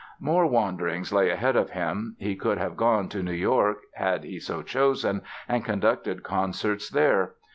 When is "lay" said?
1.13-1.29